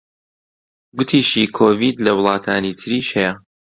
گوتیشی 0.97 1.43
کۆڤید 1.55 1.95
لە 2.05 2.11
وڵاتانی 2.17 2.73
تریش 2.79 3.07
هەیە 3.17 3.31